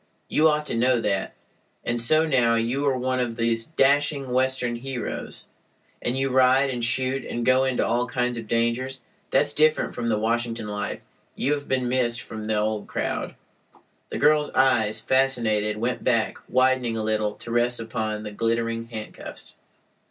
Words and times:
You 0.29 0.47
ought 0.49 0.65
to 0.65 0.75
know 0.75 0.99
that. 0.99 1.35
And 1.85 2.01
so 2.01 2.25
now 2.25 2.55
you 2.55 2.87
are 2.87 2.97
one 2.97 3.19
of 3.19 3.35
these 3.35 3.67
dashing 3.67 4.31
Western 4.31 4.77
heroes, 4.77 5.45
and 6.01 6.17
you 6.17 6.31
ride 6.31 6.71
and 6.71 6.83
shoot 6.83 7.23
and 7.23 7.45
go 7.45 7.65
into 7.65 7.85
all 7.85 8.07
kinds 8.07 8.35
of 8.35 8.47
dangers. 8.47 9.01
That's 9.29 9.53
different 9.53 9.93
from 9.93 10.07
the 10.07 10.17
Washington 10.17 10.67
life. 10.67 11.01
You 11.35 11.53
have 11.53 11.67
been 11.67 11.87
missed 11.87 12.19
from 12.21 12.45
the 12.45 12.57
old 12.57 12.87
crowd." 12.87 13.35
The 14.09 14.17
girl's 14.17 14.49
eyes, 14.55 14.99
fascinated, 14.99 15.77
went 15.77 16.03
back, 16.03 16.39
widening 16.49 16.97
a 16.97 17.03
little, 17.03 17.35
to 17.35 17.51
rest 17.51 17.79
upon 17.79 18.23
the 18.23 18.31
glittering 18.31 18.85
handcuffs. 18.87 19.53